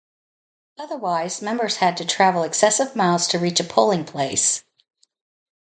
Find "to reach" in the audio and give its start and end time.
3.27-3.59